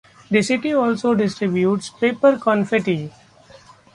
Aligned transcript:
The 0.31 0.41
city 0.41 0.73
also 0.73 1.13
distributes 1.13 1.91
paper 1.91 2.35
confetti. 2.39 3.13